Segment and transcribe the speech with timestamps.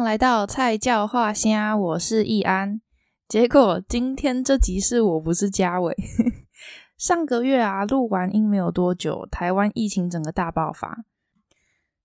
[0.00, 2.80] 迎来到菜教画虾，我是易安。
[3.28, 5.94] 结果今天这集是我不是嘉伟。
[6.96, 11.04] 上个月啊，录完音没有多久，台湾疫情整个大爆发，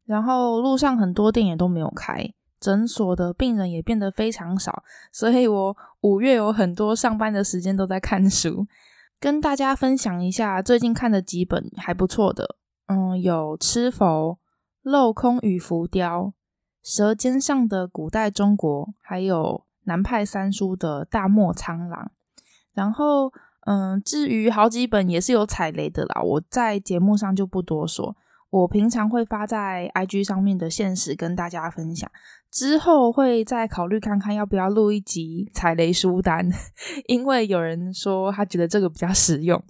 [0.04, 4.84] 然后路上很多店也都没有开，诊所的病人也变得非常少，
[5.14, 8.68] 所以我五月有很多上班的时间都在看书，
[9.22, 14.38] 跟大家分享一下最近看的几本还不错的，嗯，有《吃佛》
[14.92, 16.24] 《镂空与浮雕》。
[16.86, 22.12] 舌尖上的古代中国，还有南派三叔的大漠苍狼，
[22.76, 23.34] 然后，
[23.66, 28.16] 嗯，至于好几本也是有踩雷的啦，我在节目上就不多说。
[28.52, 32.08] 我平常会发在 IG 上面的现实跟大家分享，
[32.52, 36.48] 之后会再考虑看看要不要录一集踩雷书单，
[37.10, 39.62] 因为有人说他觉得这个比较实用。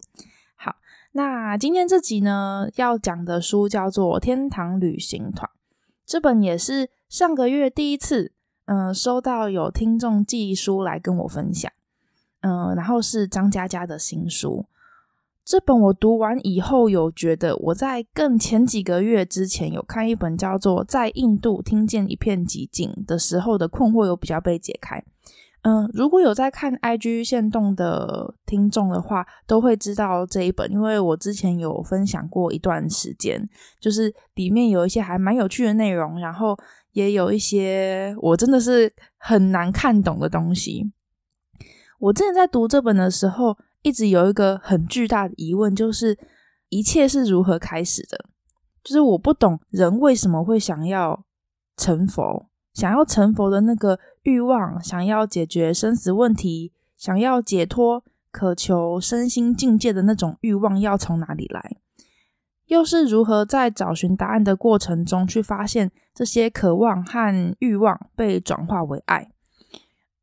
[0.57, 0.75] 好，
[1.13, 5.49] 那今天这集呢，要讲的书叫做《天堂旅行团》，
[6.05, 6.89] 这本也是。
[7.15, 8.33] 上个月第一次，
[8.65, 11.71] 嗯、收到有听众寄书来跟我分享，
[12.41, 14.65] 嗯、然后是张嘉佳的新书。
[15.45, 25.01] 这本我读完以后，有觉得我在更前几个月之前有看一本叫做《在印度听见一片寂静》的时候的困惑有比较被解开。
[25.67, 33.49] 嗯、如果有在看 IG 限动的听众的话，都会知道这一本，因为我之前有分享过一段时间，
[33.79, 36.57] 就是里面有一些还蛮有趣的内容，然后。
[36.95, 40.93] 也有一些我真的是很难看懂的东西。
[41.99, 46.17] 我之前在读这本的时候，一直有一个很巨大的疑问，就是
[46.69, 48.17] 一切是如何开始的？
[48.81, 51.25] 就是我不懂人为什么会想要
[51.75, 61.77] 成佛，想要成佛的那个欲望，想要解决生死问题，想要解脱，渴求身心境界的那种欲望要从哪里来？
[62.65, 69.29] 又是如何在找寻答案的过程中去发现这些渴望和欲望被转化为爱？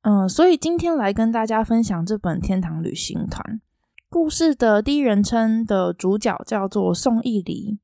[0.01, 3.41] 嗯，所以今天来跟大家分享这本《天堂旅行团》
[4.09, 7.79] 故事的第一人称的主角叫做宋义离，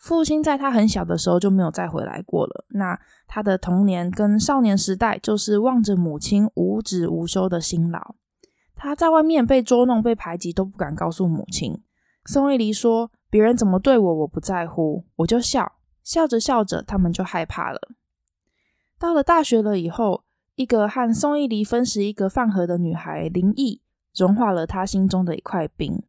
[0.00, 2.64] 父亲在他很小的时候就没有再回来过了。
[2.70, 8.16] 那他的童年跟少年时代就是望着母亲无止无休的辛劳，
[8.74, 11.80] 他在外面被捉弄、被排挤都不敢告诉母亲。
[12.24, 13.12] 宋逸离说。
[13.32, 17.80] 别人怎么对我，我不在乎，我就笑，笑着笑着，他们就害怕了。
[18.98, 20.24] 到了大学了以后，
[20.56, 23.82] 一个和宋逸离分食一个饭盒的女孩林毅，
[24.16, 26.02] 融化了他心中的一块冰。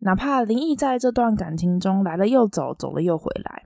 [0.00, 3.64] 哪怕林毅在这段感情中来了又走，走了又回来。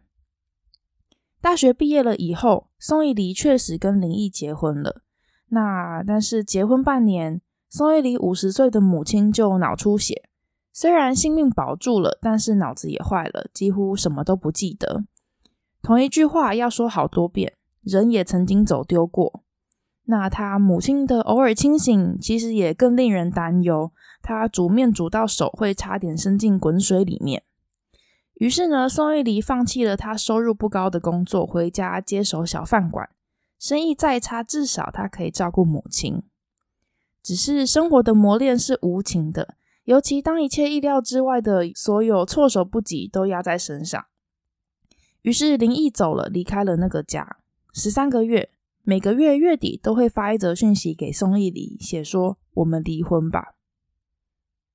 [1.40, 5.02] 大学毕业了以后，宋逸离确实跟林毅结婚了。
[5.48, 10.28] 那但是结婚半年，宋逸离五十岁的母亲就脑出血。
[10.72, 15.04] 虽然性命保住了，但是脑子也坏了，几乎什么都不记得。
[15.82, 19.42] 同一句话要说好多遍，人也曾经走丢过。
[20.04, 23.92] 那他母亲的偶尔清醒，其实也更令人担忧。
[24.22, 27.42] 他煮面煮到手会差点伸进滚水里面。
[28.34, 33.08] 于是呢，宋玉离放弃了他收入不高的工作，回家接手小饭馆。
[33.58, 36.22] 生意再差，至少他可以照顾母亲。
[37.22, 39.56] 只是生活的磨练是无情的。
[39.84, 44.06] 尤其当一切意料之外的所有措手不及都压在身上，
[45.22, 47.38] 于是林毅走了，离开了那个家。
[47.72, 48.50] 十三个月，
[48.82, 53.54] 每个月月底都会发一则讯息给宋逸离，写说我们离婚吧。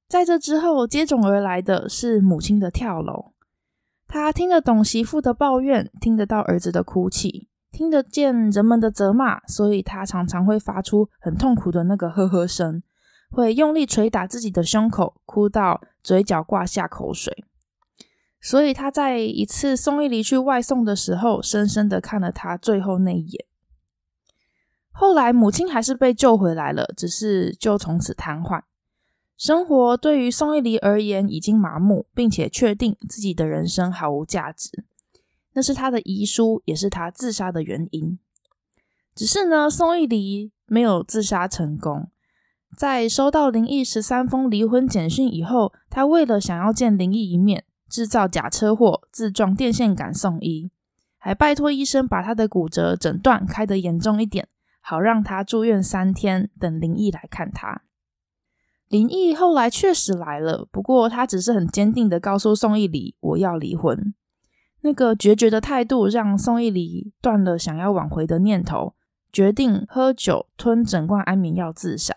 [0.07, 3.33] 在这之后，接踵而来的是母亲的跳楼。
[4.07, 12.83] 他听得懂媳妇的抱怨，听得到儿子的哭泣，听得见人们的责骂，所以他常常会发出很痛苦的那个呵呵声。
[13.31, 17.43] 会用力捶打自己的胸口，哭到嘴角挂下口水。
[18.39, 23.45] 所以他在一次宋逸离去外送的时候，深深的看了他最后那一眼。
[24.97, 28.61] 后来母亲还是被救回来了，只是就从此瘫痪。
[29.37, 34.85] 生活对于宋逸离而言已经麻木，并且确定自己的人生毫无价值。
[35.51, 38.17] 那是他的遗书，也是他自杀的原因。
[39.13, 42.09] 只是呢，宋逸离没有自杀成功。
[42.77, 50.71] 在收到林毅十三封离婚简讯以后，他为了想要见林毅一面，制造假车祸，自撞电线杆送医，
[51.17, 54.47] 还拜托医生把他的骨折诊断开得严重一点，
[54.87, 57.81] 好让他住院三天，等林毅来看他。
[58.87, 64.13] 林毅后来确实来了，不过他只是很坚定地告诉宋逸离：“我要离婚。”
[64.81, 68.93] 那个决绝的态度让宋逸离断了想要挽回的念头，
[69.33, 72.13] 决定喝酒吞整罐安眠药自杀。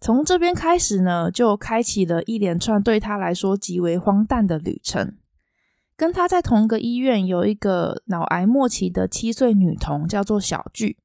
[0.00, 5.16] 从这边开始呢，就开启了一连串对他来说极为荒诞的旅程。
[5.96, 10.96] 跟他在同个医院有一个脑癌末期的七岁女童，叫做小巨。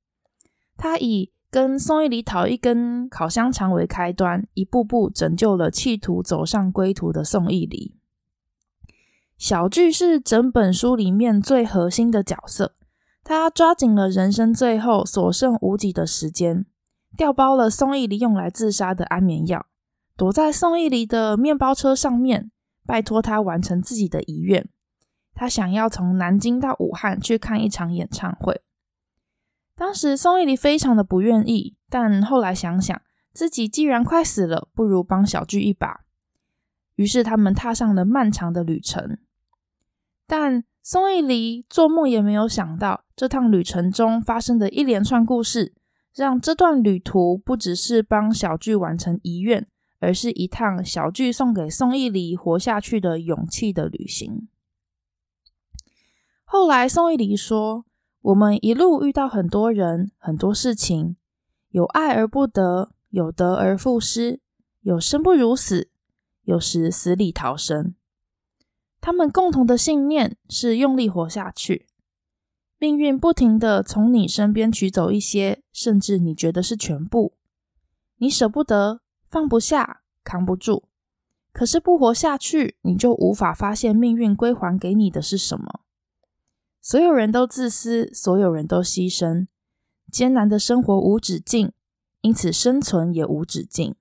[0.77, 7.95] 他以跟宋逸离讨一根烤香肠为开端，一步步拯救了企图走上归途的宋逸离。
[9.37, 12.75] 小巨是整本书里面最核心的角色，
[13.23, 16.65] 他抓紧了人生最后所剩无几的时间，
[17.17, 19.65] 调包了宋逸离用来自杀的安眠药，
[20.15, 22.51] 躲在宋逸离的面包车上面，
[22.85, 24.67] 拜托他完成自己的遗愿。
[25.35, 28.61] 他想要从南京到武汉去看一场演唱会。
[29.75, 33.01] 当时宋逸离非常的不愿意，但后来想想，
[33.33, 36.01] 自己既然快死了，不如帮小聚一把。
[36.95, 39.17] 于是他们踏上了漫长的旅程。
[40.27, 45.73] 但宋逸离做梦也没有想到，这趟旅程中发生的一连串故事，
[46.13, 49.67] 让这段旅途不只是帮小聚完成遗愿，
[49.99, 54.47] 而是一趟小聚送给宋逸离活下去的勇气的旅行。
[56.43, 57.85] 后来，宋逸离说
[58.23, 61.17] ：“我们一路遇到很多人，很多事情，
[61.71, 64.39] 有爱而不得，有得而复失，
[64.79, 65.89] 有生不如死，
[66.43, 67.93] 有时死里逃生。
[69.01, 71.87] 他们共同的信念是用力活下去。
[72.77, 77.33] 命运不停的从你身边取走一些，甚至你觉得是全部，
[78.19, 80.83] 你舍不得，放不下，扛不住。
[81.51, 85.81] 可是不活下去，你就无法发现命运归还给你的是什么。”
[86.85, 89.47] 所有人都自私，所有人都牺牲，
[90.11, 91.71] 艰难的生活无止境，
[92.19, 93.95] 因此生存也无止境。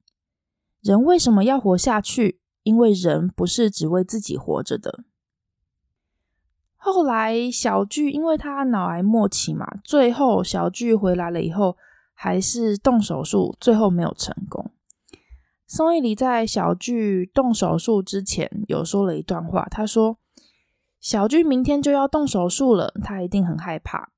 [0.81, 2.41] 人为什么要活下去？
[2.65, 5.05] 因为人不是只为自己活着的。
[6.75, 11.77] 后来小巨因为他脑癌末期嘛，最后小巨回来了以后，
[12.13, 14.73] 还是动手术，最后没有成功。
[15.69, 20.19] 宋逸离在小巨动手术之前有说了一段话，他说。
[21.03, 24.13] 小巨明天就要动手术了，他一定很害怕。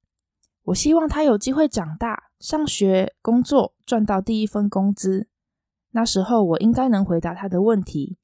[0.65, 5.29] 我希望他有机会长大、上学、工作，赚到第一份工资。
[5.93, 8.19] 那时候我应该能回答他的问题，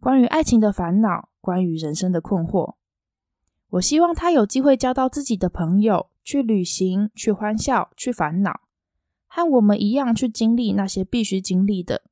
[0.00, 2.74] 关于爱情的烦恼，关于人生的困惑。
[3.70, 8.60] 我希望他有机会交到自己的朋友，去旅行，去欢笑，去烦恼，
[9.26, 12.02] 和我们一样去经历那些必须经历的，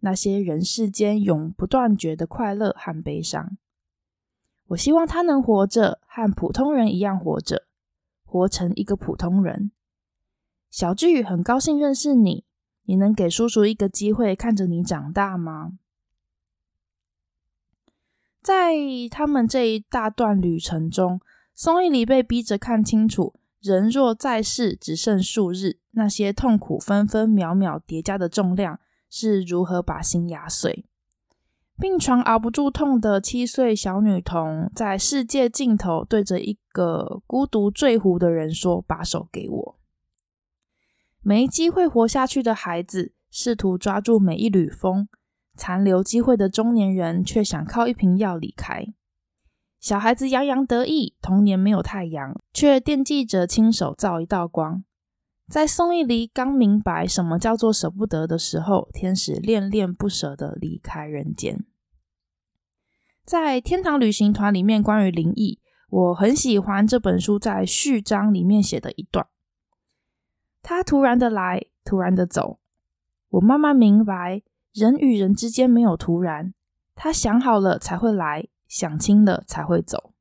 [0.00, 3.56] 那些人世间永不断绝的快乐和悲伤。
[4.68, 7.66] 我希望他能活着，和普通人一样活着，
[8.24, 9.70] 活成一个普通人。
[10.70, 12.44] 小巨很高兴认识你，
[12.84, 15.72] 你能给叔叔一个机会，看着你长大吗？
[18.42, 18.74] 在
[19.10, 21.20] 他们这一大段旅程中，
[21.54, 28.78] 宋一里被逼着看清楚，人若在世只剩数日，那些痛苦分分秒秒叠加的重量
[29.08, 30.84] 是如何把心压碎。
[31.78, 39.78] 病床熬不住痛的七岁小女童，在世界尽头对着一个孤独坠湖的人说：“把手给我。”
[41.20, 45.06] 没机会活下去的孩子，试图抓住每一缕风；
[45.54, 48.86] 残留机会的中年人，却想靠一瓶药离开。
[49.78, 54.82] 小孩子洋洋得意，童年没有太阳，却惦记着亲手造一道光。
[55.48, 61.64] 在宋逸离刚明白什么叫做舍不得的时候，天使恋恋不舍的离开人间。
[63.24, 69.26] 在《天堂旅行团》里面，关于灵异，我很喜欢这本书在序章里面写的一段：
[70.62, 72.58] 他突然的来，突然的走。
[73.28, 76.54] 我慢慢明白，人与人之间没有突然，
[76.96, 80.12] 他想好了才会来，想清了才会走。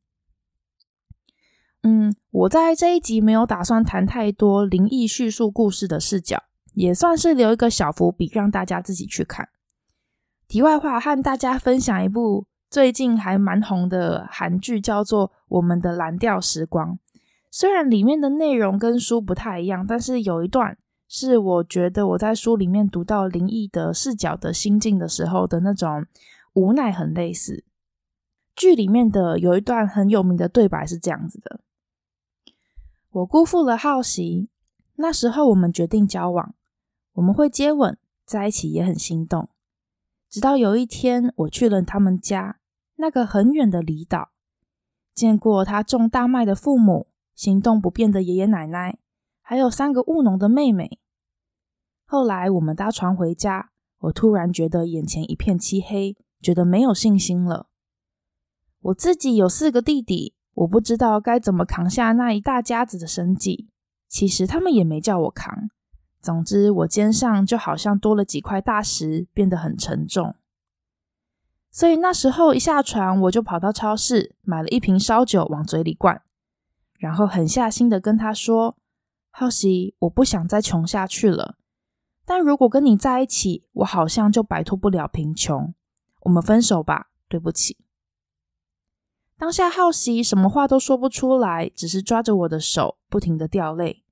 [1.88, 6.42] 嗯，我在这一集没有打算谈太多灵异叙述故事的视角，
[6.74, 9.50] 也算是留一个小伏笔，让大家自己去看。
[10.48, 16.94] 题外话，和大家分享一部最近还蛮红的韩剧，叫做《我们的蓝调时光》。
[17.52, 20.76] 虽然里面的内容跟书不太一样，但是有一段
[21.08, 26.04] 是我觉得我在书里面读到灵异的视角的心境的时候的那种
[26.54, 27.64] 无奈，很类似。
[28.56, 31.60] 剧里面的有一段很有名的对白是这样子的。
[33.16, 34.50] 我辜负了好奇，
[34.96, 36.54] 那时候我们决定交往，
[37.14, 39.48] 我们会接吻，在一起也很心动。
[40.30, 42.60] 直到有一天，我去了他们家，
[42.96, 44.32] 那个很远的离岛，
[45.14, 49.00] 见过他种大麦的父母，行动不便的爷爷奶奶，
[49.42, 51.00] 还有三个务农的妹妹。
[52.06, 57.68] 后来我们搭船回家，我突然觉得眼前一片漆黑，觉得没有信心了。
[58.82, 60.35] 我自己有四个弟弟。
[60.56, 63.70] 我不知道该怎么扛下那一大家子的生计，
[64.08, 65.70] 其实他们也没叫我扛。
[66.22, 70.36] 总之，我肩上就好像多了几块大石，变得很沉重。
[71.70, 76.22] 所以那时候一下船，我就跑到超市买了一瓶烧酒往嘴里灌，
[76.98, 78.78] 然后狠下心的跟他说
[79.30, 81.58] ：“浩熙，我不想再穷下去了。
[82.26, 85.76] 但如果跟你在一起，我好像就摆脱不了贫穷。
[86.22, 87.78] 我们分手吧，对不起。”
[89.38, 94.04] 当下浩熙什么话都说不出来，只是抓着我的手，不停的掉泪。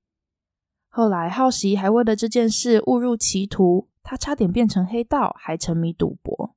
[0.88, 6.54] 后来浩熙还为了这件事误入歧途，他差点变成黑道，还沉迷赌博。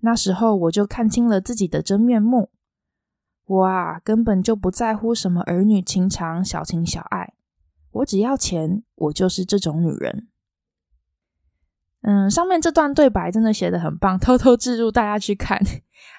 [0.00, 2.50] 那时候我就看清了自己的真面目，
[3.44, 7.34] 我啊根本就不在乎什么儿女情长、小情小爱，
[7.92, 10.28] 我只要钱，我就是这种女人。
[12.02, 15.60] 嗯，上面这段对白真的写得很棒，偷偷置入大家去看。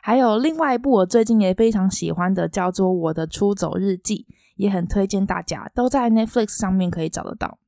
[0.01, 4.25] 还有另外一部我最近也非常喜欢的，叫做《我的出走日记》，
[4.55, 7.59] 也很推荐大家，都在 Netflix 上面可以找得到。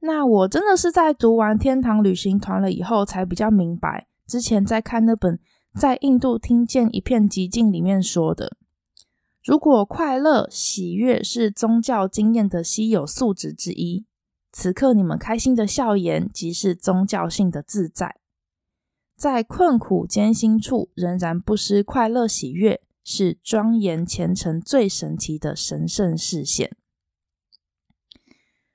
[0.00, 5.36] 那我真的是在读完《天堂旅行团》了以后，才比较明白，之前在看那本
[5.80, 8.56] 《在印度听见一片寂静》里面说的，
[9.44, 14.04] 如果快乐、喜悦是宗教经验的稀有素质之一。
[14.52, 18.16] 此刻你们开心的笑颜，即是宗教性的自在。
[19.16, 26.76] 在困苦艰辛处，仍然不失快乐喜悦，是庄严虔诚最神奇的神圣视线。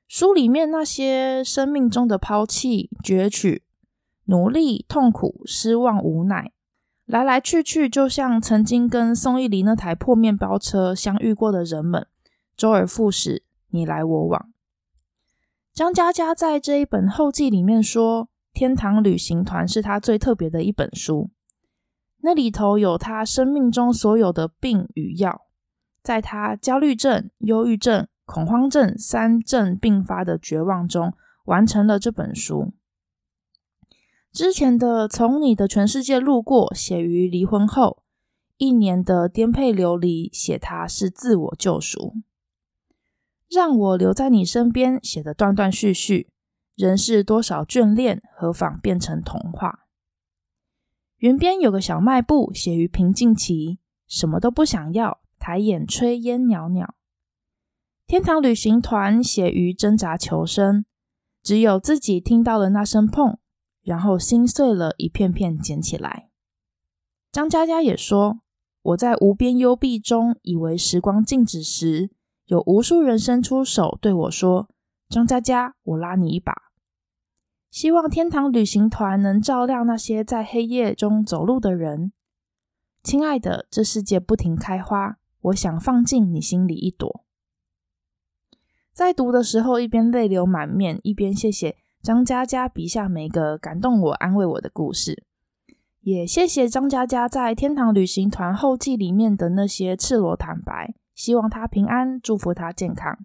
[0.07, 3.63] 书里面那些生命中的抛弃、攫取、
[4.25, 6.53] 努力、痛苦、失望、无奈，
[7.05, 12.07] 来来去去，就像曾经跟宋一黎那台破面包车相遇过的人们，
[12.55, 14.49] 周而复始，你来我往。
[15.77, 21.29] 张嘉佳在这一本后记里面说，《天堂旅行团》是他最特别的一本书。
[22.23, 25.41] 那里头有他生命中所有的病与药，
[26.01, 31.13] 在他焦虑症、忧郁症、恐慌症三症并发的绝望中，
[31.45, 32.73] 完成了这本书。
[34.31, 38.01] 之前的《从你的全世界路过》写于离婚后，
[38.57, 42.15] 一年的颠沛流离写他是自我救赎。
[43.49, 46.29] 让我留在你身边，写的断断续续，
[46.75, 49.87] 人世多少眷恋，何妨变成童话？
[51.17, 56.93] 云边有个小卖部，写于平静期，什么都不想要，抬眼炊烟袅袅。
[58.05, 60.85] 天堂旅行团写于挣扎求生，
[61.41, 63.37] 只有自己听到了那声碰，
[63.81, 66.29] 然后心碎了，一片片捡起来。
[67.31, 68.41] 张嘉佳也说，
[68.81, 72.11] 我在无边幽闭中，以为时光静止时。
[72.47, 74.69] 有无数人伸出手对我说
[75.09, 76.53] ：“张嘉佳，我拉你一把。”
[77.69, 82.13] 希望天堂旅行团能照亮那些在黑夜中走路的人。
[83.03, 87.23] 亲爱的，这世界不停开花，我想放进你心里一朵。
[88.93, 95.25] 在读的时候，一边泪流满面，一边谢谢张嘉佳笔下每个感动我、安慰我的故事。
[95.99, 100.95] 也谢谢张嘉佳在天堂旅行团后记里面的那些赤裸坦白。
[101.17, 103.17] 希望他平安，祝福他健康，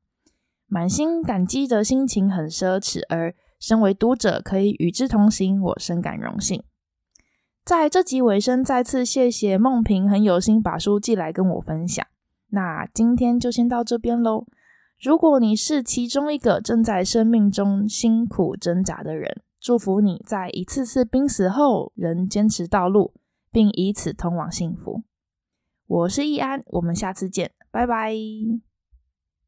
[0.66, 6.64] 满心感激的心情很奢侈，而身为读者可以与之同行，我深感荣幸。
[7.62, 12.04] 在这集尾声，再次谢谢梦萍很有心把书寄来跟我分享。
[12.48, 14.46] 那今天就先到这边喽。
[14.98, 23.12] 如果你是其中一个正在生命中辛苦挣扎的人，祝福你在一次次濒死后仍坚持道路，
[23.50, 25.02] 并以此通往幸福。
[25.86, 27.52] 我是易安，我们下次见。
[27.72, 28.71] 拜拜。